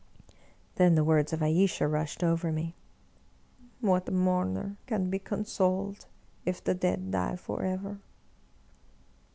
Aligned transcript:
Then 0.77 0.95
the 0.95 1.03
words 1.03 1.31
of 1.31 1.43
Ayesha 1.43 1.87
rushed 1.87 2.23
over 2.23 2.51
me: 2.51 2.73
"What 3.81 4.11
mourner 4.11 4.77
can 4.87 5.11
be 5.11 5.19
consoled, 5.19 6.07
if 6.43 6.63
the 6.63 6.73
dead 6.73 7.11
die 7.11 7.35
forever?'' 7.35 7.99